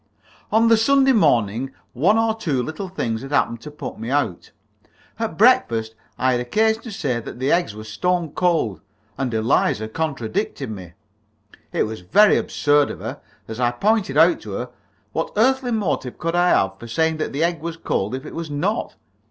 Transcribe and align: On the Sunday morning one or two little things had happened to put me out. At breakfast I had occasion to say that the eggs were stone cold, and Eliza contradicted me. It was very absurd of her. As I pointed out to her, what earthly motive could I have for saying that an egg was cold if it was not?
On 0.51 0.67
the 0.67 0.77
Sunday 0.77 1.11
morning 1.11 1.73
one 1.93 2.17
or 2.17 2.33
two 2.33 2.63
little 2.63 2.87
things 2.89 3.21
had 3.21 3.29
happened 3.29 3.61
to 3.61 3.69
put 3.69 3.99
me 3.99 4.09
out. 4.09 4.49
At 5.19 5.37
breakfast 5.37 5.93
I 6.17 6.31
had 6.31 6.41
occasion 6.41 6.81
to 6.81 6.91
say 6.91 7.19
that 7.19 7.37
the 7.37 7.51
eggs 7.51 7.75
were 7.75 7.83
stone 7.83 8.31
cold, 8.31 8.81
and 9.15 9.31
Eliza 9.31 9.87
contradicted 9.87 10.71
me. 10.71 10.93
It 11.71 11.83
was 11.83 12.01
very 12.01 12.35
absurd 12.35 12.89
of 12.89 12.99
her. 12.99 13.21
As 13.47 13.59
I 13.59 13.69
pointed 13.69 14.17
out 14.17 14.41
to 14.41 14.53
her, 14.53 14.69
what 15.13 15.33
earthly 15.37 15.69
motive 15.71 16.17
could 16.17 16.33
I 16.35 16.49
have 16.49 16.79
for 16.79 16.87
saying 16.87 17.17
that 17.17 17.29
an 17.29 17.43
egg 17.43 17.61
was 17.61 17.77
cold 17.77 18.15
if 18.15 18.25
it 18.25 18.33
was 18.33 18.49
not? 18.49 18.95